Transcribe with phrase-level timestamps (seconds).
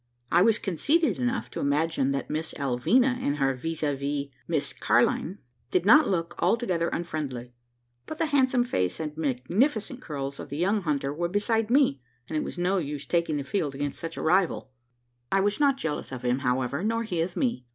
[0.31, 4.73] I was conceited enough to imagine that Miss Alvina, and her vis a vis, Miss
[4.73, 5.37] Car'line,
[5.69, 7.53] did not look altogether unfriendly;
[8.07, 12.35] but the handsome face and magnificent curls of the young hunter were beside me; and
[12.35, 14.71] it was no use taking the field against such a rival.
[15.31, 17.67] I was not jealous of him, however, nor he of me.